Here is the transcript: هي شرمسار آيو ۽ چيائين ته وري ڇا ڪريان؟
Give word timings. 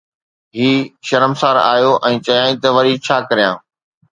هي 0.59 0.71
شرمسار 1.09 1.55
آيو 1.73 1.93
۽ 2.09 2.13
چيائين 2.29 2.55
ته 2.63 2.69
وري 2.79 2.93
ڇا 3.05 3.17
ڪريان؟ 3.29 3.55